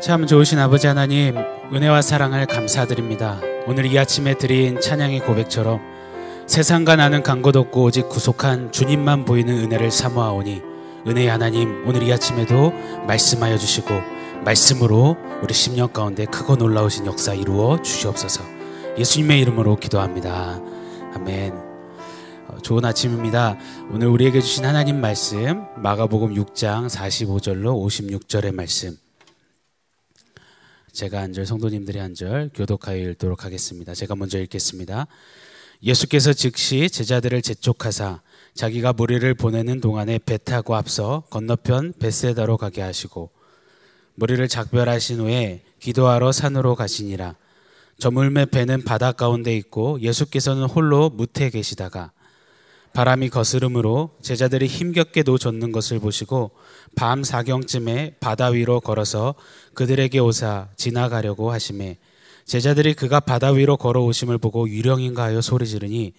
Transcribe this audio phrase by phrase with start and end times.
[0.00, 1.36] 참 좋으신 아버지 하나님,
[1.72, 3.40] 은혜와 사랑을 감사드립니다.
[3.66, 5.80] 오늘 이 아침에 드린 찬양의 고백처럼
[6.46, 10.62] 세상과 나는 간곳 없고 오직 구속한 주님만 보이는 은혜를 사모하오니
[11.06, 12.72] 은혜의 하나님, 오늘 이 아침에도
[13.06, 13.88] 말씀하여 주시고
[14.44, 18.44] 말씀으로 우리 10년 가운데 크고 놀라우신 역사 이루어 주시옵소서.
[18.98, 20.60] 예수님의 이름으로 기도합니다.
[21.14, 21.52] 아멘.
[22.48, 23.56] 어, 좋은 아침입니다.
[23.90, 29.05] 오늘 우리에게 주신 하나님 말씀 마가복음 6장 45절로 56절의 말씀
[30.96, 33.92] 제가 한 절, 성도님들이 한 절 교독하여 읽도록 하겠습니다.
[33.92, 35.06] 제가 먼저 읽겠습니다.
[35.82, 38.22] 예수께서 즉시 제자들을 재촉하사
[38.54, 43.28] 자기가 무리를 보내는 동안에 배 타고 앞서 건너편 베세다로 가게 하시고
[44.14, 47.36] 무리를 작별하신 후에 기도하러 산으로 가시니라.
[47.98, 52.12] 저물매 배는 바다 가운데 있고 예수께서는 홀로 무태 계시다가
[52.96, 56.52] 바람이 거스름으로 제자들이 힘겹게 노젓는 것을 보시고
[56.94, 59.34] 밤 사경쯤에 바다 위로 걸어서
[59.74, 61.98] 그들에게 오사 지나가려고 하심에
[62.46, 66.14] 제자들이 그가 바다 위로 걸어오심을 보고 유령인가 하여 소리 지르니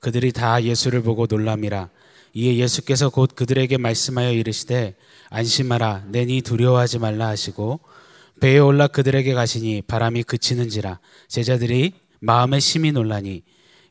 [0.00, 1.90] 그들이 다 예수를 보고 놀람이라.
[2.34, 4.96] 이에 예수께서 곧 그들에게 말씀하여 이르시되
[5.30, 6.06] 안심하라.
[6.08, 7.78] 내니 두려워하지 말라 하시고
[8.40, 10.98] 배에 올라 그들에게 가시니 바람이 그치는지라.
[11.28, 13.44] 제자들이 마음에 심히 놀라니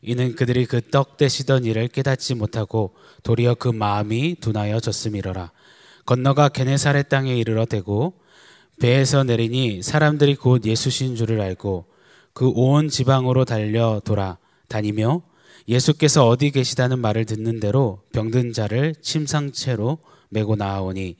[0.05, 5.51] 이는 그들이 그떡 대시던 일을 깨닫지 못하고 도리어 그 마음이 둔하여 졌음이로라.
[6.05, 8.13] 건너가 게네사레 땅에 이르러 대고
[8.79, 11.85] 배에서 내리니 사람들이 곧 예수신 줄을 알고
[12.33, 15.21] 그 온 지방으로 달려 돌아 다니며
[15.67, 19.97] 예수께서 어디 계시다는 말을 듣는 대로 병든 자를 침상채로
[20.29, 21.15] 메고 나아오니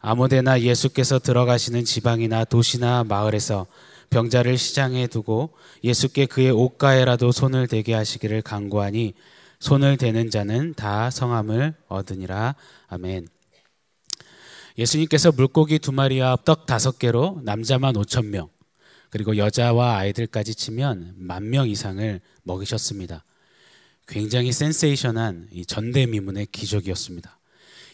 [0.00, 3.66] 아무데나 예수께서 들어가시는 지방이나 도시나 마을에서
[4.12, 9.14] 병자를 시장에 두고 예수께 그의 옷가에라도 손을 대게 하시기를 간구하니
[9.58, 12.54] 손을 대는 자는 다 성함을 얻으니라.
[12.88, 13.26] 아멘.
[14.76, 18.50] 예수님께서 물고기 두 마리와 떡 다섯 개로 남자만 오천 명
[19.08, 23.24] 그리고 여자와 아이들까지 치면 만 명 이상을 먹이셨습니다.
[24.08, 27.38] 굉장히 센세이션한 전대미문의 기적이었습니다.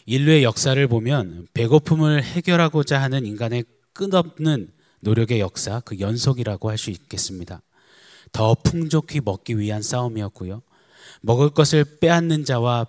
[0.05, 3.63] 인류의 역사를 보면 배고픔을 해결하고자 하는 인간의
[3.93, 7.61] 끝없는 노력의 역사, 그 연속이라고 할 수 있겠습니다.
[8.31, 10.61] 더 풍족히 먹기 위한 싸움이었고요.
[11.21, 12.85] 먹을 것을 빼앗는 자와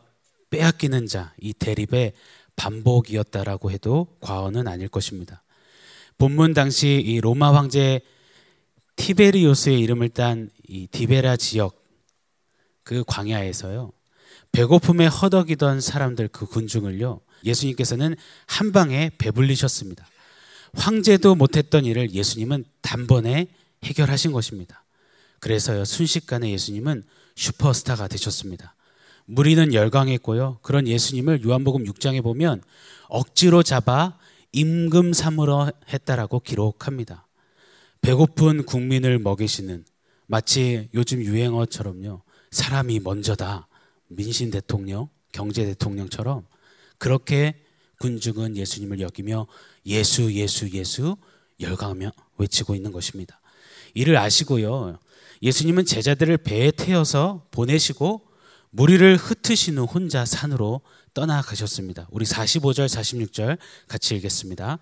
[0.51, 2.13] 빼앗기는 자, 이 대립의
[2.57, 5.43] 반복이었다라고 해도 과언은 아닐 것입니다.
[6.19, 8.01] 본문 당시 이 로마 황제
[8.97, 11.85] 티베리오스의 이름을 딴 이 디베라 지역
[12.85, 13.93] 그 광야에서요.
[14.53, 17.21] 배고픔에 허덕이던 사람들 그 군중을요.
[17.45, 18.15] 예수님께서는
[18.47, 20.07] 한 방에 배불리셨습니다.
[20.75, 23.49] 황제도 못했던 일을 예수님은 단번에
[23.85, 24.85] 해결하신 것입니다.
[25.41, 27.03] 그래서요, 순식간에 예수님은
[27.35, 28.75] 슈퍼스타가 되셨습니다.
[29.25, 30.59] 무리는 열광했고요.
[30.63, 32.63] 그런 예수님을 요한복음 6장에 보면
[33.09, 34.19] 억지로 잡아
[34.53, 37.27] 임금 삼으러 했다라고 기록합니다.
[38.01, 39.85] 배고픈 국민을 먹이시는
[40.27, 42.23] 마치 요즘 유행어처럼요.
[42.51, 43.69] 사람이 먼저다.
[44.09, 46.47] 민신 대통령, 경제 대통령처럼
[46.99, 47.63] 그렇게
[48.01, 49.47] 군중은 예수님을 여기며
[49.87, 51.17] 예수, 예수, 예수
[51.61, 53.41] 열광하며 외치고 있는 것입니다.
[53.95, 54.99] 이를 아시고요.
[55.43, 58.23] 예수님은 제자들을 배에 태워서 보내시고
[58.71, 60.81] 무리를 흩으신 후 혼자 산으로
[61.15, 62.07] 떠나가셨습니다.
[62.11, 63.59] 우리 45절, 46절
[63.89, 64.79] 같이 읽겠습니다.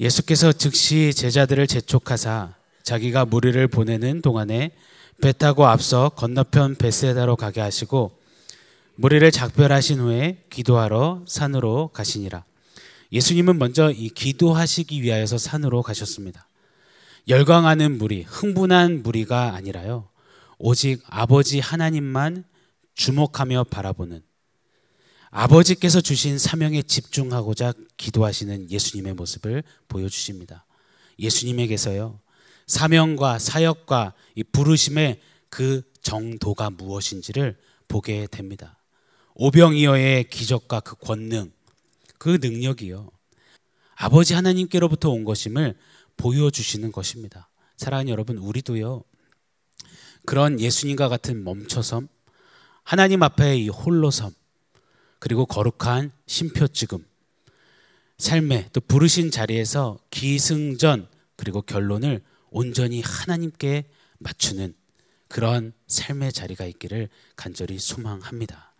[0.00, 4.72] 예수께서 즉시 제자들을 재촉하사 자기가 무리를 보내는 동안에
[5.22, 8.18] 배 타고 앞서 건너편 베세다로 가게 하시고
[8.96, 12.44] 무리를 작별하신 후에 기도하러 산으로 가시니라.
[13.14, 16.48] 예수님은 먼저 이 기도하시기 위하여서 산으로 가셨습니다.
[17.28, 20.08] 열광하는 무리, 흥분한 무리가 아니라요.
[20.58, 22.44] 오직 아버지 하나님만
[22.96, 24.20] 주목하며 바라보는
[25.30, 30.66] 아버지께서 주신 사명에 집중하고자 기도하시는 예수님의 모습을 보여주십니다.
[31.20, 32.18] 예수님에게서요,
[32.66, 35.20] 사명과 사역과 이 부르심의
[35.50, 38.76] 그 정도가 무엇인지를 보게 됩니다.
[39.34, 41.52] 오병이어의 기적과 그 권능,
[42.24, 43.10] 그 능력이요.
[43.96, 45.76] 아버지 하나님께로부터 온 것임을
[46.16, 47.50] 보여주시는 것입니다.
[47.76, 49.04] 사랑하는 여러분, 우리도요.
[50.24, 52.08] 그런 예수님과 같은 멈춰섬,
[52.82, 54.32] 하나님 앞에 이 홀로섬,
[55.18, 57.04] 그리고 거룩한 심표지금,
[58.16, 61.06] 삶의 또 부르신 자리에서 기승전
[61.36, 63.84] 그리고 결론을 온전히 하나님께
[64.16, 64.72] 맞추는
[65.28, 68.72] 그런 삶의 자리가 있기를 간절히 소망합니다.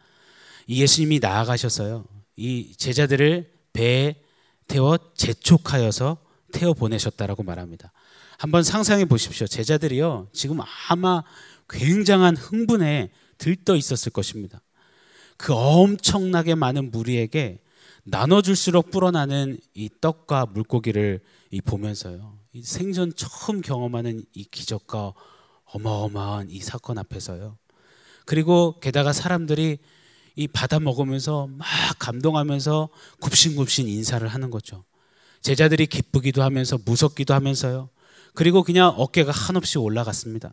[0.67, 2.24] 이 예수님이 나아가셔서요.
[2.37, 4.17] 이 제자들을 배에
[4.67, 6.19] 태워 재촉하여서
[6.53, 7.93] 태워 보내셨다라고 말합니다.
[8.39, 9.47] 한번 상상해 보십시오.
[9.47, 10.29] 제자들이요.
[10.33, 10.59] 지금
[10.89, 11.23] 아마
[11.69, 14.61] 굉장한 흥분에 들떠 있었을 것입니다.
[15.37, 17.61] 그 엄청나게 많은 무리에게
[18.05, 21.21] 나눠줄수록 불어나는 이 떡과 물고기를
[21.51, 22.39] 이 보면서요.
[22.53, 25.15] 이 생전 처음 경험하는 이 기적과
[25.65, 27.57] 어마어마한 이 사건 앞에서요.
[28.27, 29.79] 그리고 게다가 사람들이
[30.37, 31.67] 이 받아 먹으면서 막
[31.99, 32.89] 감동하면서
[33.21, 34.85] 굽신굽신 인사를 하는 거죠.
[35.41, 37.91] 제자들이 기쁘기도 하면서 무섭기도 하면서요.
[38.35, 40.53] 그리고 그냥 어깨가 한없이 올라갔습니다.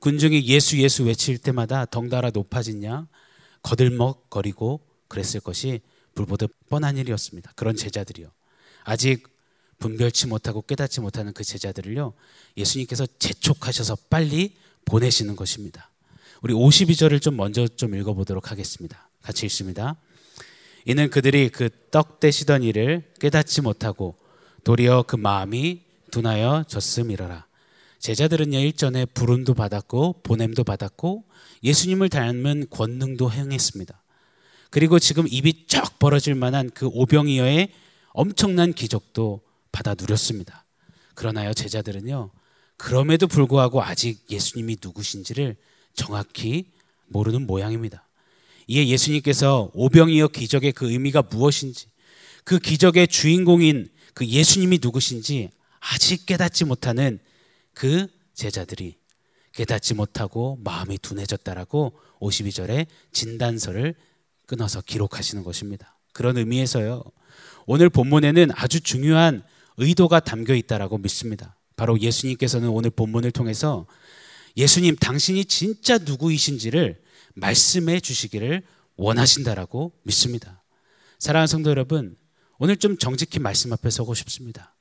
[0.00, 3.06] 군중이 예수 예수 외칠 때마다 덩달아 높아지냐
[3.62, 5.80] 거들먹거리고 그랬을 것이
[6.14, 7.52] 불보듯 뻔한 일이었습니다.
[7.54, 8.28] 그런 제자들이요.
[8.84, 9.28] 아직
[9.78, 12.14] 분별치 못하고 깨닫지 못하는 그 제자들을요.
[12.56, 15.91] 예수님께서 재촉하셔서 빨리 보내시는 것입니다.
[16.42, 19.08] 우리 52절을 좀 먼저 좀 읽어보도록 하겠습니다.
[19.22, 19.96] 같이 읽습니다.
[20.84, 24.16] 이는 그들이 그 떡 떼시던 일을 깨닫지 못하고
[24.64, 27.46] 도리어 그 마음이 둔하여 졌음이러라.
[27.98, 31.24] 제자들은요 일전에 부름도 받았고 보냄도 받았고
[31.62, 34.02] 예수님을 닮은 권능도 행했습니다.
[34.70, 37.68] 그리고 지금 입이 쩍 벌어질 만한 그 오병이어의
[38.14, 40.64] 엄청난 기적도 받아 누렸습니다.
[41.14, 42.30] 그러나요 제자들은요
[42.78, 45.56] 그럼에도 불구하고 아직 예수님이 누구신지를
[45.94, 46.70] 정확히
[47.06, 48.06] 모르는 모양입니다.
[48.68, 51.86] 이에 예수님께서 오병이어 기적의 그 의미가 무엇인지
[52.44, 55.50] 그 기적의 주인공인 그 예수님이 누구신지
[55.80, 57.18] 아직 깨닫지 못하는
[57.74, 58.96] 그 제자들이
[59.52, 63.94] 깨닫지 못하고 마음이 둔해졌다라고 52절에 진단서를
[64.46, 65.98] 끊어서 기록하시는 것입니다.
[66.12, 67.02] 그런 의미에서요.
[67.66, 69.42] 오늘 본문에는 아주 중요한
[69.76, 71.56] 의도가 담겨 있다라고 믿습니다.
[71.76, 73.86] 바로 예수님께서는 오늘 본문을 통해서
[74.56, 77.02] 예수님 당신이 진짜 누구이신지를
[77.34, 78.62] 말씀해 주시기를
[78.96, 80.62] 원하신다라고 믿습니다.
[81.18, 82.16] 사랑하는 성도 여러분,
[82.58, 84.74] 오늘 좀 정직히 말씀 앞에 서고 싶습니다.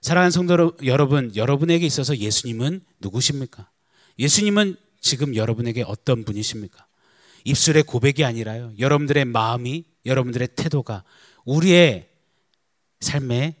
[0.00, 3.70] 사랑하는 성도 여러분, 여러분에게 있어서 예수님은 누구십니까?
[4.18, 6.86] 예수님은 지금 여러분에게 어떤 분이십니까?
[7.44, 8.72] 입술의 고백이 아니라요.
[8.78, 11.04] 여러분들의 마음이, 여러분들의 태도가
[11.44, 12.08] 우리의
[13.00, 13.54] 삶의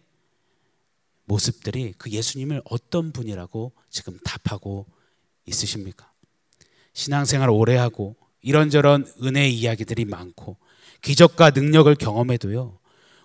[1.26, 4.86] 모습들이 그 예수님을 어떤 분이라고 지금 답하고
[5.46, 6.10] 있으십니까?
[6.92, 10.56] 신앙생활 오래 하고 이런저런 은혜 이야기들이 많고
[11.02, 12.78] 기적과 능력을 경험해도요.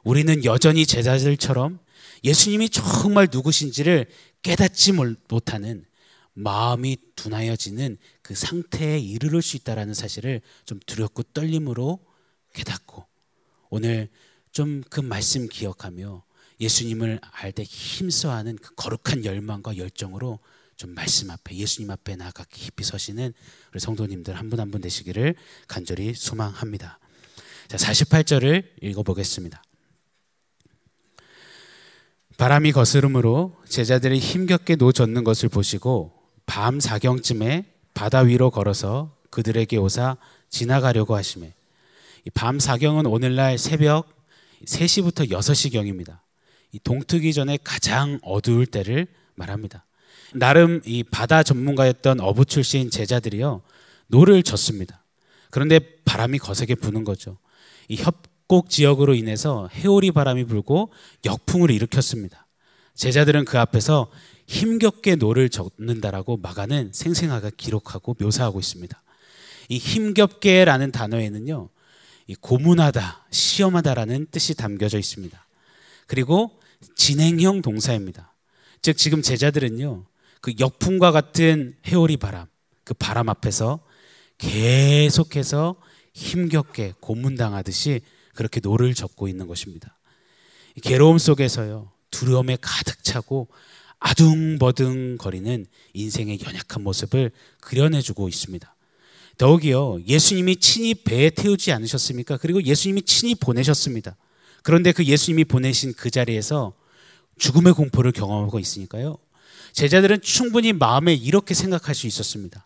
[0.04, 1.80] 우리는 여전히 제자들처럼
[2.24, 4.07] 예수님이 정말 누구신지를
[4.42, 5.86] 깨닫지 못하는
[6.33, 12.00] 마음이 둔하여지는 그 상태에 이르를 수 있다라는 사실을 좀 두렵고 떨림으로
[12.54, 13.06] 깨닫고
[13.69, 14.10] 오늘
[14.51, 16.24] 좀 그 말씀 기억하며
[16.60, 20.39] 예수님을 알 때 힘써하는 그 거룩한 열망과 열정으로
[20.80, 23.34] 좀 말씀 앞에 예수님 앞에 나가 깊이 서시는
[23.74, 25.36] 우리 성도님들 한 분 한 분 되시기를
[25.68, 27.00] 간절히 소망합니다.
[27.68, 29.62] 자, 48절을 읽어 보겠습니다.
[32.38, 36.14] 바람이 거스름으로 제자들이 힘겹게 노젓는 것을 보시고
[36.46, 40.16] 밤 사경쯤에 바다 위로 걸어서 그들에게 오사
[40.50, 41.54] 지나가려고 하심에
[42.34, 44.08] 밤 사경은 오늘날 새벽
[44.66, 46.20] 3시부터 6시경입니다.
[46.86, 49.84] 동트기 전에 가장 어두울 때를 말합니다.
[50.34, 53.62] 나름 이 바다 전문가였던 어부 출신 제자들이요
[54.08, 55.04] 노를 젓습니다.
[55.50, 57.38] 그런데 바람이 거세게 부는 거죠.
[57.88, 60.92] 이 협곡 지역으로 인해서 회오리 바람이 불고
[61.26, 62.48] 역풍을 일으켰습니다.
[62.96, 64.12] 제자들은 그 앞에서
[64.48, 69.02] 힘겹게 노를 젓는다라고 마가는 생생하게 기록하고 묘사하고 있습니다.
[69.70, 71.70] 이 힘겹게라는 단어에는요,
[72.28, 75.48] 이 고문하다, 시험하다라는 뜻이 담겨져 있습니다.
[76.08, 76.60] 그리고
[76.96, 78.34] 진행형 동사입니다.
[78.81, 80.06] 즉 지금 제자들은요,
[80.42, 82.48] 그 역풍과 같은 회오리 바람,
[82.84, 83.80] 그 바람 앞에서
[84.38, 85.76] 계속해서
[86.14, 88.02] 힘겹게 고문당하듯이
[88.34, 89.98] 그렇게 노를 젓고 있는 것입니다.
[90.81, 93.50] 괴로움 속에서요, 두려움에 가득 차고
[94.00, 98.76] 아둥버둥 거리는 인생의 연약한 모습을 그려내주고 있습니다.
[99.38, 102.38] 더욱이요, 예수님이 친히 배에 태우지 않으셨습니까?
[102.38, 104.16] 그리고 예수님이 친히 보내셨습니다.
[104.64, 106.74] 그런데 그 예수님이 보내신 그 자리에서
[107.38, 109.18] 죽음의 공포를 경험하고 있으니까요.
[109.73, 112.66] 제자들은 충분히 마음에 이렇게 생각할 수 있었습니다.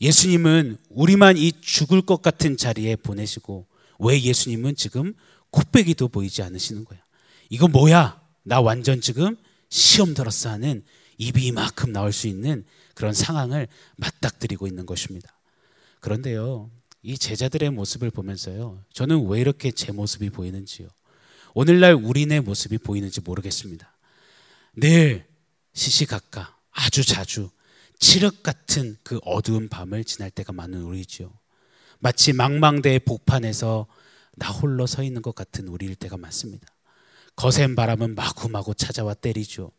[0.00, 3.66] 예수님은 우리만 이 죽을 것 같은 자리에 보내시고
[4.00, 5.14] 왜 예수님은 지금
[5.50, 6.98] 코빼기도 보이지 않으시는 거야.
[7.50, 8.20] 이거 뭐야?
[8.42, 9.36] 나 완전 지금
[9.68, 10.82] 시험 들었어 하는
[11.18, 15.32] 입이 이만큼 나올 수 있는 그런 상황을 맞닥뜨리고 있는 것입니다.
[16.00, 16.70] 그런데요,
[17.02, 20.88] 이 제자들의 모습을 보면서요, 저는 왜 이렇게 제 모습이 보이는지요.
[21.54, 23.94] 오늘날 우리네 모습이 보이는지 모르겠습니다.
[24.76, 25.26] 늘
[25.72, 27.50] 시시각각 아주 자주
[27.98, 31.32] 칠흑 같은 그 어두운 밤을 지날 때가 많은 우리지요.
[31.98, 33.86] 마치 망망대의 복판에서
[34.34, 36.66] 나 홀로 서 있는 것 같은 우리일 때가 많습니다.
[37.36, 39.70] 거센 바람은 마구마구 찾아와 때리죠.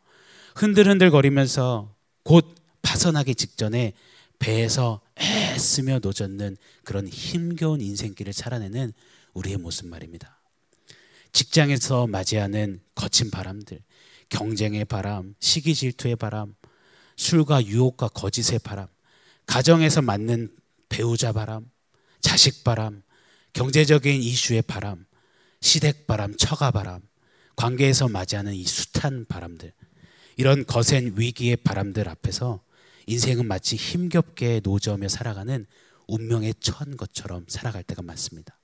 [0.56, 3.94] 흔들흔들 거리면서 곧 파선하기 직전에
[4.40, 8.94] 배에서 애쓰며 노젓는 그런 힘겨운 인생길을 살아내는
[9.34, 10.40] 우리의 모습 말입니다.
[11.32, 13.82] 직장에서 맞이하는 거친 바람들,
[14.34, 16.56] 경쟁의 바람, 시기 질투의 바람,
[17.18, 18.88] 술과 유혹과 거짓의 바람,
[19.46, 20.50] 가정에서 맞는
[20.90, 21.70] 배우자 바람,
[22.20, 23.04] 자식 바람,
[23.54, 25.06] 경제적인 이슈의 바람,
[25.62, 27.02] 시댁 바람, 처가 바람,
[27.56, 29.72] 관계에서 맞이하는 이 숱한 바람들,
[30.38, 32.64] 이런 거센 위기의 바람들 앞에서
[33.06, 35.68] 인생은 마치 힘겹게 노저며 살아가는
[36.08, 38.58] 운명에 처한 것처럼 살아갈 때가 많습니다.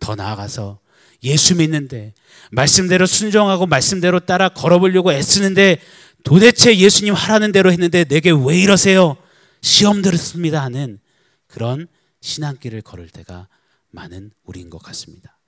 [0.00, 0.80] 더 나아가서
[1.22, 2.14] 예수 믿는데
[2.50, 5.80] 말씀대로 순종하고 말씀대로 따라 걸어보려고 애쓰는데
[6.22, 9.16] 도대체 예수님 하라는 대로 했는데 내게 왜 이러세요?
[9.60, 10.98] 시험 들었습니다 하는
[11.46, 11.86] 그런
[12.20, 13.48] 신앙길을 걸을 때가
[13.90, 15.38] 많은 우리인 것 같습니다.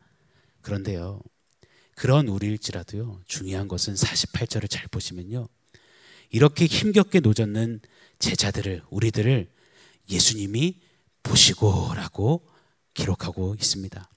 [0.63, 1.21] 그런데요.
[1.95, 3.21] 그런 우리일지라도요.
[3.27, 5.49] 중요한 것은 48절을 잘 보시면요.
[6.31, 7.81] 이렇게 힘겹게 노젓는
[8.19, 9.49] 제자들을 우리들을
[10.11, 10.81] 예수님이
[11.23, 12.47] 보시고라고
[12.95, 14.09] 기록하고 있습니다.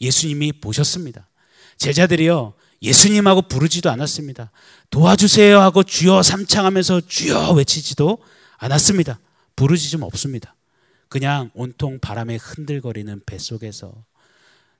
[0.00, 1.28] 예수님이 보셨습니다.
[1.76, 2.54] 제자들이요.
[2.82, 4.50] 예수님하고 부르지도 않았습니다.
[4.90, 8.18] 도와주세요 하고 주여 삼창하면서 주여 외치지도
[8.56, 9.20] 않았습니다.
[9.56, 10.54] 부르지 좀 없습니다.
[11.08, 13.92] 그냥 온통 바람에 흔들거리는 뱃속에서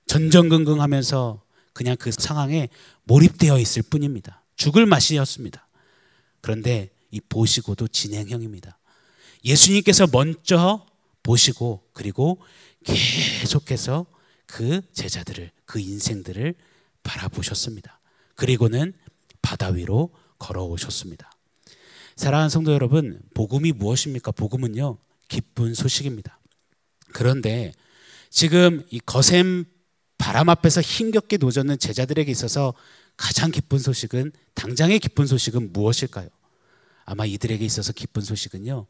[0.07, 2.69] 전전긍긍 하면서 그냥 그 상황에
[3.03, 4.41] 몰입되어 있을 뿐입니다.
[4.55, 5.67] 죽을 맛이었습니다.
[6.41, 8.77] 그런데 이 보시고도 진행형입니다.
[9.45, 10.85] 예수님께서 먼저
[11.23, 12.39] 보시고 그리고
[12.83, 14.05] 계속해서
[14.51, 16.55] 그 제자들을 그 인생들을
[17.03, 18.01] 바라보셨습니다.
[18.35, 18.93] 그리고는
[19.41, 21.31] 바다 위로 걸어오셨습니다.
[22.17, 24.31] 사랑하는 성도 여러분, 복음이 무엇입니까?
[24.31, 24.97] 복음은요,
[25.29, 26.37] 기쁜 소식입니다.
[27.13, 27.71] 그런데
[28.29, 29.63] 지금 이 거센
[30.17, 32.73] 바람 앞에서 힘겹게 노젓는 제자들에게 있어서
[33.15, 36.27] 가장 기쁜 소식은 당장의 기쁜 소식은 무엇일까요?
[37.05, 38.85] 아마 이들에게 있어서 기쁜 소식은요.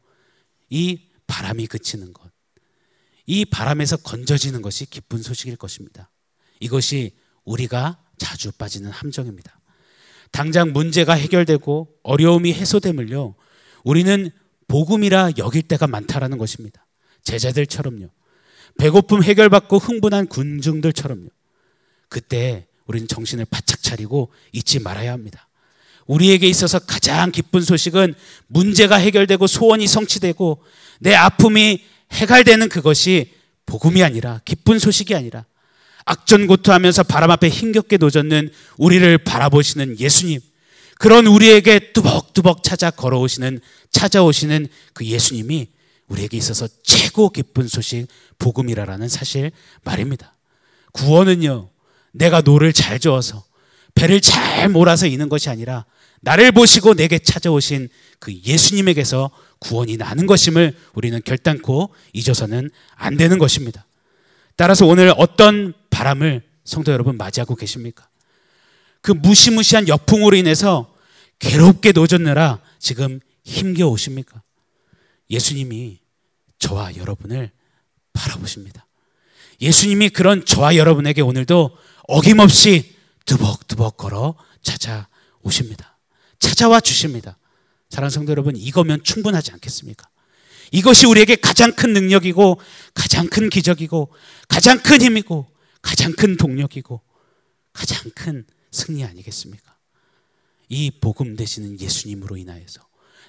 [0.70, 2.21] 이 바람이 그치는 것.
[3.26, 6.10] 이 바람에서 건져지는 것이 기쁜 소식일 것입니다.
[6.60, 7.12] 이것이
[7.44, 9.58] 우리가 자주 빠지는 함정입니다.
[10.30, 13.34] 당장 문제가 해결되고 어려움이 해소됨을요.
[13.84, 14.30] 우리는
[14.68, 16.86] 복음이라 여길 때가 많다라는 것입니다.
[17.24, 18.08] 제자들처럼요.
[18.78, 21.28] 배고픔 해결받고 흥분한 군중들처럼요.
[22.08, 25.48] 그때 우리는 정신을 바짝 차리고 잊지 말아야 합니다.
[26.06, 28.14] 우리에게 있어서 가장 기쁜 소식은
[28.46, 30.62] 문제가 해결되고 소원이 성취되고
[31.00, 33.32] 내 아픔이 해갈되는 그것이
[33.66, 35.44] 복음이 아니라 기쁜 소식이 아니라
[36.04, 40.40] 악전고투하면서 바람 앞에 힘겹게 노젓는 우리를 바라보시는 예수님
[40.98, 45.68] 그런 우리에게 뚜벅뚜벅 찾아 걸어오시는 찾아오시는 그 예수님이
[46.08, 48.06] 우리에게 있어서 최고 기쁜 소식
[48.38, 49.50] 복음이라라는 사실
[49.82, 50.34] 말입니다.
[50.92, 51.70] 구원은요.
[52.12, 53.44] 내가 노를 잘 저어서
[53.94, 55.86] 배를 잘 몰아서 이는 것이 아니라
[56.20, 57.88] 나를 보시고 내게 찾아오신
[58.22, 63.84] 그 예수님에게서 구원이 나는 것임을 우리는 결단코 잊어서는 안 되는 것입니다.
[64.54, 68.08] 따라서 오늘 어떤 바람을 성도 여러분 맞이하고 계십니까?
[69.00, 70.94] 그 무시무시한 역풍으로 인해서
[71.40, 74.40] 괴롭게 노졌느라 지금 힘겨우십니까?
[75.28, 75.98] 예수님이
[76.60, 77.50] 저와 여러분을
[78.12, 78.86] 바라보십니다.
[79.60, 81.76] 예수님이 그런 저와 여러분에게 오늘도
[82.06, 82.94] 어김없이
[83.26, 85.98] 두벅두벅 걸어 찾아오십니다.
[86.38, 87.36] 찾아와 주십니다.
[87.92, 90.08] 사랑하는 성도 여러분, 이거면 충분하지 않겠습니까?
[90.70, 92.58] 이것이 우리에게 가장 큰 능력이고,
[92.94, 94.10] 가장 큰 기적이고,
[94.48, 95.46] 가장 큰 힘이고,
[95.82, 97.02] 가장 큰 동력이고,
[97.74, 99.76] 가장 큰 승리 아니겠습니까?
[100.70, 102.80] 이 복음 되시는 예수님으로 인하여서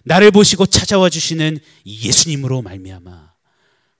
[0.05, 3.34] 나를 보시고 찾아와 주시는 예수님으로 말미암아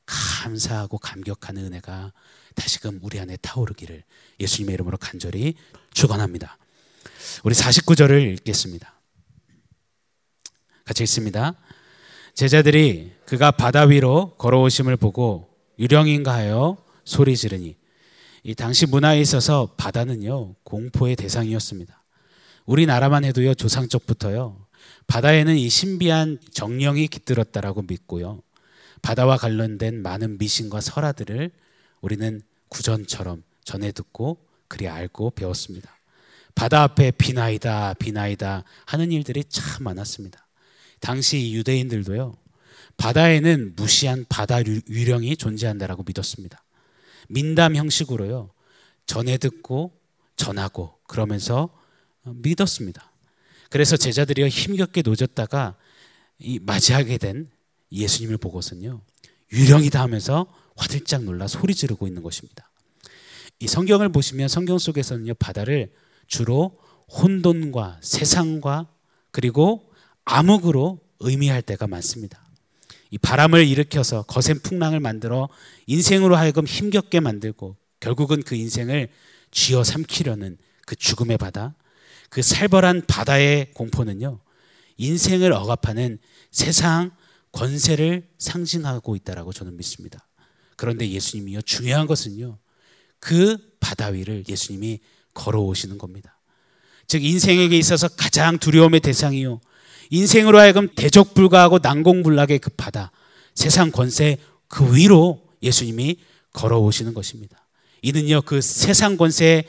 [0.06, 2.14] 감사하고 감격하는 은혜가
[2.56, 4.04] 다시금 우리 안에 타오르기를
[4.40, 5.56] 예수님의 이름으로 간절히
[5.94, 6.58] 축원합니다.
[7.44, 8.93] 우리 49절을 읽겠습니다.
[10.94, 11.56] 같이 읽습니다.
[12.36, 17.76] 제자들이 그가 바다 위로 걸어오심을 보고 유령인가 하여 소리 지르니
[18.44, 22.00] 이 당시 문화에 있어서 바다는요 공포의 대상이었습니다.
[22.68, 24.68] 우리나라만 해도요 조상적부터요
[25.08, 28.44] 바다에는 이 신비한 정령이 깃들었다라고 믿고요
[29.02, 31.50] 바다와 관련된 많은 미신과 설화들을
[32.02, 35.90] 우리는 구전처럼 전해 듣고 그리 알고 배웠습니다.
[36.54, 40.43] 바다 앞에 비나이다 비나이다 하는 일들이 참 많았습니다.
[41.04, 42.34] 당시 유대인들도요
[42.96, 46.64] 바다에는 무시한 바다 유령이 존재한다라고 믿었습니다.
[47.28, 48.52] 민담 형식으로요
[49.06, 50.00] 전해 듣고
[50.38, 51.78] 전하고 그러면서
[52.24, 53.12] 믿었습니다.
[53.70, 55.76] 그래서 제자들이 힘겹게 노졌다가
[56.62, 57.50] 맞이하게 된
[57.92, 59.02] 예수님을 보고서는요
[59.52, 62.72] 유령이다 하면서 화들짝 놀라 소리 지르고 있는 것입니다.
[63.60, 65.92] 이 성경을 보시면 성경 속에서는요 바다를
[66.28, 66.80] 주로
[67.10, 68.88] 혼돈과 세상과
[69.32, 69.93] 그리고
[70.26, 72.44] 암흑으로 의미할 때가 많습니다.
[73.10, 75.48] 이 바람을 일으켜서 거센 풍랑을 만들어
[75.86, 79.10] 인생으로 하여금 힘겹게 만들고 결국은 그 인생을
[79.52, 81.76] 쥐어 삼키려는 그 죽음의 바다,
[82.30, 84.40] 그 살벌한 바다의 공포는요,
[84.98, 86.18] 인생을 억압하는
[86.52, 87.12] 세상
[87.52, 90.28] 권세를 상징하고 있다라고 저는 믿습니다.
[90.76, 92.58] 그런데 예수님이요, 중요한 것은요,
[93.20, 95.00] 그 바다 위를 예수님이
[95.34, 96.40] 걸어오시는 겁니다.
[97.08, 99.62] 즉, 인생에게 있어서 가장 두려움의 대상이요,
[100.14, 103.12] 인생으로 하여금 대적불가하고 난공불락의 그 바다,
[103.56, 106.18] 세상 권세 그 위로 예수님이
[106.54, 107.66] 걸어오시는 것입니다.
[108.04, 109.64] 이는요, 그 세상 권세의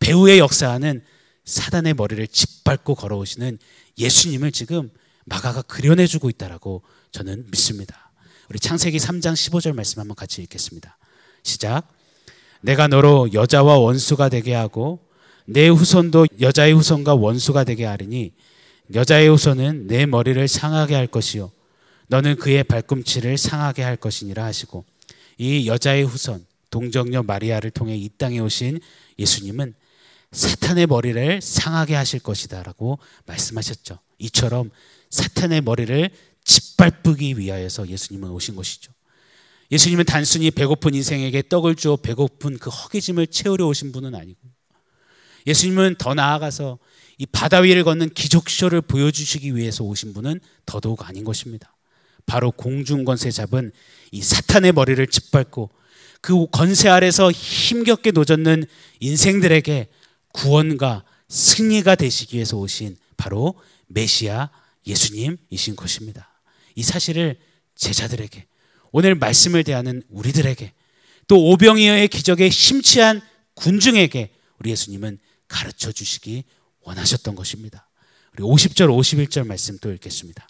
[0.00, 1.02] 배후의 역사하는
[1.44, 3.58] 사단의 머리를 짓밟고 걸어오시는
[3.98, 4.88] 예수님을 지금
[5.26, 8.12] 마가가 그려내주고 있다라고 저는 믿습니다.
[8.48, 10.96] 우리 창세기 3장 15절 말씀 한번 같이 읽겠습니다.
[11.42, 11.86] 시작.
[12.62, 15.00] 내가 너로 여자와 원수가 되게 하고
[15.44, 18.32] 내 후손도 여자의 후손과 원수가 되게 하리니
[18.94, 21.50] 여자의 후손은 내 머리를 상하게 할 것이요
[22.08, 24.84] 너는 그의 발꿈치를 상하게 할 것이니라 하시고
[25.38, 28.80] 이 여자의 후손 동정녀 마리아를 통해 이 땅에 오신
[29.18, 29.74] 예수님은
[30.32, 33.98] 사탄의 머리를 상하게 하실 것이다라고 말씀하셨죠.
[34.18, 34.70] 이처럼
[35.10, 36.10] 사탄의 머리를
[36.44, 38.92] 짓밟기 위하여서 예수님은 오신 것이죠.
[39.72, 44.38] 예수님은 단순히 배고픈 인생에게 떡을 주어 배고픈 그 허기짐을 채우려 오신 분은 아니고
[45.46, 46.78] 예수님은 더 나아가서
[47.18, 51.74] 이 바다 위를 걷는 기적쇼를 보여주시기 위해서 오신 분은 더더욱 아닌 것입니다.
[52.26, 53.72] 바로 공중권세 잡은
[54.10, 55.70] 이 사탄의 머리를 짓밟고
[56.20, 58.64] 그 권세 아래서 힘겹게 노젓는
[59.00, 59.86] 인생들에게
[60.32, 63.54] 구원과 승리가 되시기 위해서 오신 바로
[63.86, 64.50] 메시아
[64.86, 66.30] 예수님이신 것입니다.
[66.74, 67.38] 이 사실을
[67.76, 68.46] 제자들에게
[68.92, 70.72] 오늘 말씀을 대하는 우리들에게
[71.28, 73.20] 또 오병이어의 기적에 심취한
[73.54, 75.18] 군중에게 우리 예수님은
[75.48, 76.44] 가르쳐 주시기
[76.86, 77.88] 원하셨던 것입니다.
[78.32, 80.48] 우리 50절 51절 말씀 또 읽겠습니다.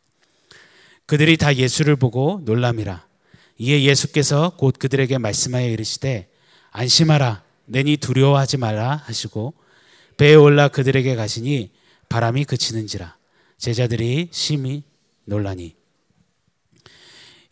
[1.07, 3.07] 그들이 다 예수를 보고 놀람이라
[3.59, 6.28] 이에 예수께서 곧 그들에게 말씀하여 이르시되
[6.73, 9.55] 안심하라 내니 두려워하지 말라 하시고
[10.19, 11.71] 배에 올라 그들에게 가시니
[12.09, 13.16] 바람이 그치는지라
[13.59, 14.83] 제자들이 심히
[15.25, 15.75] 놀라니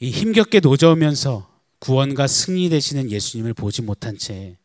[0.01, 4.57] 이 힘겹게 노저으면서 구원과 승리 되시는 예수님을 보지 못한 채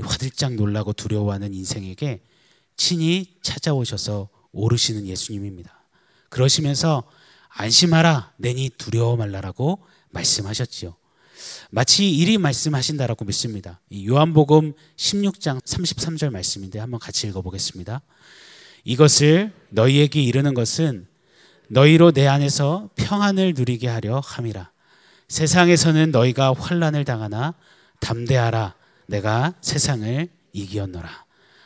[0.00, 2.20] 화들짝 놀라고 두려워하는 인생에게
[2.76, 5.84] 친히 찾아오셔서 오르시는 예수님입니다.
[6.28, 7.04] 그러시면서
[7.48, 10.96] 안심하라 내니 두려워 말라라고 말씀하셨지요.
[11.70, 13.80] 마치 이리 말씀하신다라고 믿습니다.
[14.06, 18.00] 요한복음 16장 33절 말씀인데 한번 같이 읽어보겠습니다.
[18.84, 21.06] 이것을 너희에게 이르는 것은
[21.68, 24.70] 너희로 내 안에서 평안을 누리게 하려 함이라.
[25.28, 27.54] 세상에서는 너희가 환란을 당하나
[28.00, 28.74] 담대하라.
[29.06, 31.24] 내가 세상을 이기었노라.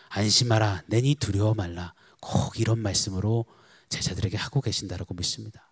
[0.08, 0.82] 안심하라.
[0.86, 1.94] 내니 두려워 말라.
[2.20, 3.44] 꼭 이런 말씀으로
[3.88, 5.70] 제자들에게 하고 계신다라고 믿습니다.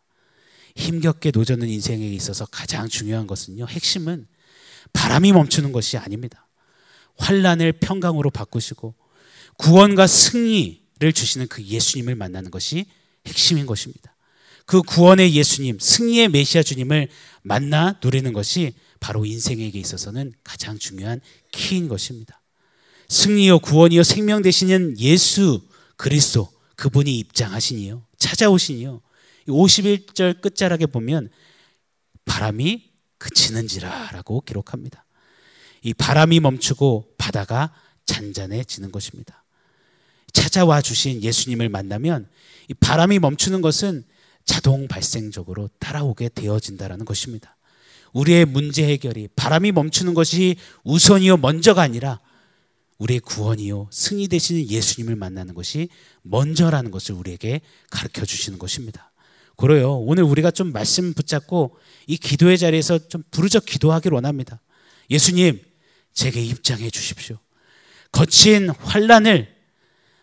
[0.77, 3.67] 힘겹게 노젓는 인생에 있어서 가장 중요한 것은요.
[3.67, 4.27] 핵심은
[4.93, 6.47] 바람이 멈추는 것이 아닙니다.
[7.19, 8.95] 환란을 평강으로 바꾸시고
[9.57, 12.87] 구원과 승리를 주시는 그 예수님을 만나는 것이
[13.27, 14.15] 핵심인 것입니다.
[14.67, 17.09] 그 구원의 예수님, 승리의 메시아 주님을
[17.43, 21.21] 만나 누리는 것이 바로 인생에게 있어서는 가장 중요한
[21.53, 22.43] 키인 것입니다.
[23.09, 25.63] 승리요 구원이요 생명 되시는 예수
[25.97, 29.01] 그리스도 그분이 입장하시니요 찾아오시니요
[29.49, 31.31] 51절 끝자락에 보면
[32.25, 35.05] 바람이 그치는지라라고 기록합니다.
[35.83, 37.73] 이 바람이 멈추고 바다가
[38.05, 39.45] 잔잔해지는 것입니다.
[40.33, 42.29] 찾아와 주신 예수님을 만나면
[42.69, 44.05] 이 바람이 멈추는 것은
[44.45, 47.57] 자동 발생적으로 따라오게 되어진다라는 것입니다.
[48.13, 52.21] 우리의 문제 해결이 바람이 멈추는 것이 우선이요 먼저가 아니라
[52.99, 55.89] 우리의 구원이요 승리 되시는 예수님을 만나는 것이
[56.23, 59.13] 먼저라는 것을 우리에게 가르쳐 주시는 것입니다.
[59.57, 59.97] 그래요.
[59.99, 64.61] 오늘 우리가 좀 말씀 붙잡고 이 기도의 자리에서 좀 부르적 기도하길 원합니다.
[65.11, 65.63] 예수님,
[66.13, 67.39] 제게 입장해 주십시오.
[68.13, 69.55] 거친 환란을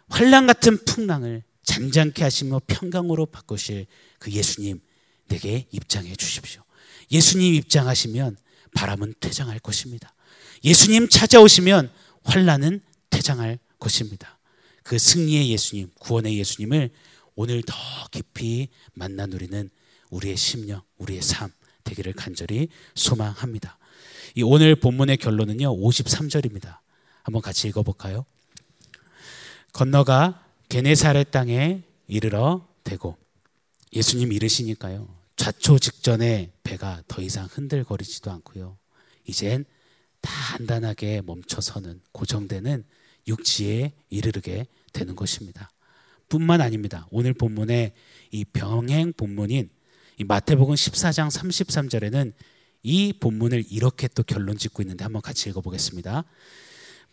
[0.10, 3.88] 환란 같은 풍랑을 잔잔케 하시며 평강으로 바꾸실
[4.20, 4.80] 그 예수님
[5.28, 6.62] 내게 입장해 주십시오.
[7.12, 8.38] 예수님 입장하시면
[8.76, 10.14] 바람은 퇴장할 것입니다.
[10.64, 11.92] 예수님 찾아오시면
[12.24, 14.40] 환란은 퇴장할 것입니다.
[14.84, 16.90] 그 승리의 예수님, 구원의 예수님을
[17.36, 17.76] 오늘 더
[18.12, 19.70] 깊이 만나 누리는
[20.10, 21.52] 우리의 심령, 우리의 삶
[21.84, 23.78] 되기를 간절히 소망합니다.
[24.36, 26.78] 이 오늘 본문의 결론은요, 53절입니다.
[27.24, 28.26] 한번 같이 읽어 볼까요?
[29.72, 33.18] 건너가 게네사렛 땅에 이르러 대고
[33.94, 35.08] 예수님 이르시니까요.
[35.36, 38.78] 좌초 직전에 배가 더 이상 흔들거리지도 않고요.
[39.26, 39.66] 이젠
[40.24, 42.84] 단단하게 멈춰서는 고정되는
[43.28, 45.70] 육지에 이르르게 되는 것입니다.
[46.30, 47.08] 뿐만 아닙니다.
[47.12, 47.94] 오늘 본문의
[48.32, 49.70] 이 병행 본문인
[50.18, 52.34] 이 마태복음 14장 33절에는
[52.82, 56.24] 이 본문을 이렇게 또 결론 짓고 있는데 한번 같이 읽어보겠습니다.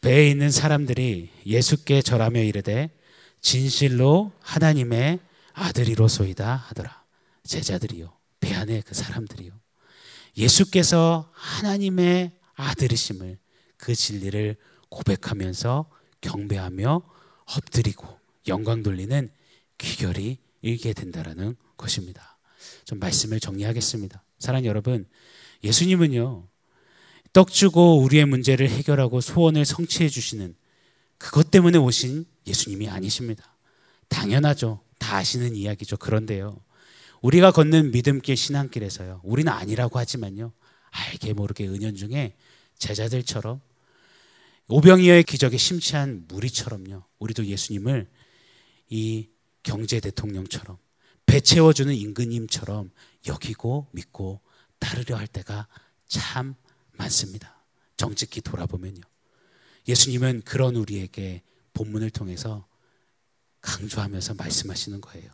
[0.01, 2.91] 배에 있는 사람들이 예수께 절하며 이르되
[3.41, 5.21] 진실로 하나님의
[5.53, 7.05] 아들이로소이다 하더라.
[7.45, 8.13] 제자들이요.
[8.41, 9.53] 배 안에 그 사람들이요.
[10.37, 13.39] 예수께서 하나님의 아들이심을
[13.77, 14.57] 그 진리를
[14.89, 17.03] 고백하면서 경배하며
[17.57, 18.07] 엎드리고
[18.49, 19.31] 영광 돌리는
[19.79, 22.39] 귀결이 일게 된다라는 것입니다.
[22.85, 24.23] 좀 말씀을 정리하겠습니다.
[24.39, 25.07] 사랑 여러분,
[25.65, 26.49] 예수님은요,
[27.33, 30.55] 떡 주고 우리의 문제를 해결하고 소원을 성취해 주시는
[31.17, 33.57] 그것 때문에 오신 예수님이 아니십니다.
[34.09, 34.83] 당연하죠.
[34.99, 35.97] 다 아시는 이야기죠.
[35.97, 36.61] 그런데요.
[37.23, 39.21] 우리가 걷는 믿음길 신앙길에서요.
[39.23, 40.53] 우리는 아니라고 하지만요.
[40.91, 42.35] 알게 모르게 은연중에
[42.81, 43.61] 제자들처럼
[44.67, 47.05] 오병이어의 기적에 심취한 무리처럼요.
[47.19, 48.09] 우리도 예수님을
[48.89, 49.29] 이
[49.63, 50.79] 경제 대통령처럼
[51.27, 52.91] 배 채워주는 임금님처럼
[53.27, 54.41] 여기고 믿고
[54.79, 55.69] 따르려 할 때가
[56.09, 56.55] 참
[56.93, 57.63] 많습니다.
[57.97, 59.03] 정직히 돌아보면요.
[59.87, 61.43] 예수님은 그런 우리에게
[61.75, 62.67] 본문을 통해서
[63.61, 65.31] 강조하면서 말씀하시는 거예요.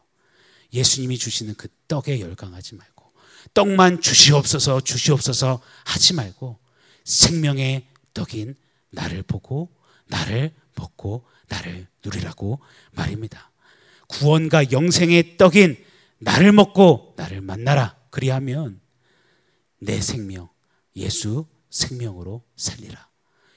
[0.72, 3.12] 예수님이 주시는 그 떡에 열광하지 말고
[3.54, 6.58] 떡만 주시옵소서 주시옵소서 하지 말고
[7.06, 8.56] 생명의 떡인
[8.90, 9.74] 나를 보고
[10.06, 12.60] 나를 먹고 나를 누리라고
[12.92, 13.50] 말입니다.
[14.08, 15.82] 구원과 영생의 떡인
[16.18, 17.96] 나를 먹고 나를 만나라.
[18.10, 18.80] 그리하면
[19.78, 20.48] 내 생명,
[20.96, 23.08] 예수 생명으로 살리라.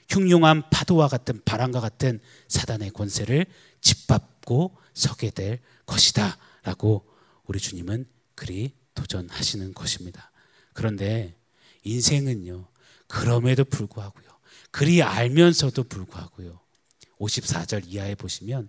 [0.08, 3.46] 흉흉한 파도와 같은 바람과 같은 사단의 권세를
[3.80, 6.36] 짓밟고 서게 될 것이다.
[6.62, 7.08] 라고
[7.44, 10.30] 우리 주님은 그리 도전하시는 것입니다.
[10.72, 11.36] 그런데
[11.84, 12.68] 인생은요,
[13.10, 14.28] 그럼에도 불구하고요,
[14.70, 16.60] 그리 알면서도 불구하고요,
[17.18, 18.68] 54절 이하에 보시면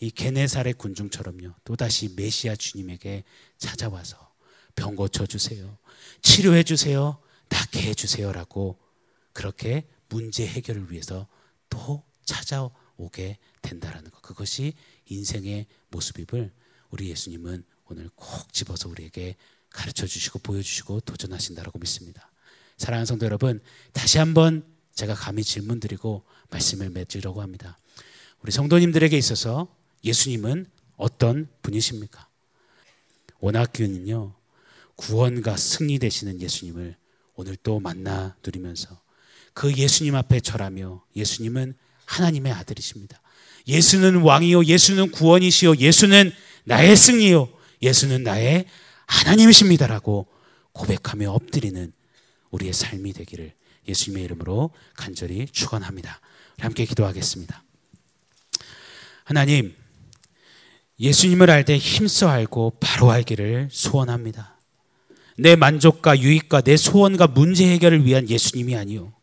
[0.00, 1.54] 이 게네살의 군중처럼요.
[1.64, 3.24] 또다시 메시아 주님에게
[3.58, 4.32] 찾아와서
[4.74, 5.76] 병 고쳐 주세요.
[6.22, 7.20] 치료해 주세요.
[7.50, 8.78] 낫게 해 주세요라고
[9.32, 11.26] 그렇게 문제 해결을 위해서
[11.68, 14.22] 또 찾아오게 된다라는 것.
[14.22, 14.72] 그것이
[15.06, 16.50] 인생의 모습임을
[16.90, 19.36] 우리 예수님은 오늘 콕 집어서 우리에게
[19.68, 22.30] 가르쳐 주시고 보여주시고 도전하신다라고 믿습니다.
[22.80, 23.60] 사랑하는 성도 여러분,
[23.92, 24.64] 다시 한번
[24.94, 27.76] 제가 감히 질문 드리고 말씀을 맺으려고 합니다.
[28.40, 29.68] 우리 성도님들에게 있어서
[30.02, 30.64] 예수님은
[30.96, 32.26] 어떤 분이십니까?
[33.40, 34.32] 원학교는요,
[34.96, 36.96] 구원과 승리 되시는 예수님을
[37.34, 38.98] 오늘 또 만나 누리면서
[39.52, 41.74] 그 예수님 앞에 절하며 예수님은
[42.06, 43.20] 하나님의 아들이십니다.
[43.68, 46.32] 예수는 왕이요, 예수는 구원이시요, 예수는
[46.64, 47.50] 나의 승리요,
[47.82, 48.64] 예수는 나의
[49.04, 50.28] 하나님이십니다라고
[50.72, 51.92] 고백하며 엎드리는
[52.50, 53.52] 우리의 삶이 되기를
[53.88, 56.20] 예수님의 이름으로 간절히 축원합니다.
[56.58, 57.62] 함께 기도하겠습니다.
[59.24, 59.74] 하나님,
[60.98, 64.58] 예수님을 알 때 힘써 알고 바로 알기를 소원합니다.
[65.38, 69.14] 내 만족과 유익과 내 소원과 문제 해결을 위한 예수님이 아니요.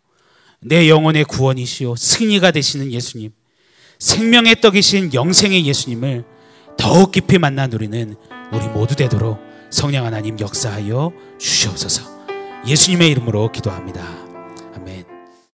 [0.60, 1.96] 내 영혼의 구원이시요.
[1.96, 3.32] 승리가 되시는 예수님.
[4.00, 6.26] 생명의 떡이신 영생의 예수님을
[6.78, 8.16] 더욱 깊이 만나 누리는
[8.52, 12.17] 우리 모두 되도록 성령 하나님 역사하여 주시옵소서.
[12.68, 14.27] 예수님의 이름으로 기도합니다.